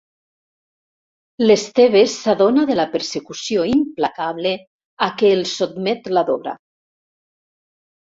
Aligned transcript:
L'Esteve 1.43 2.01
s'adona 2.13 2.65
de 2.71 2.79
la 2.81 2.87
persecució 2.95 3.69
implacable 3.75 4.57
a 5.09 5.13
què 5.23 5.33
el 5.39 5.49
sotmet 5.55 6.15
la 6.19 6.29
Dora. 6.35 6.61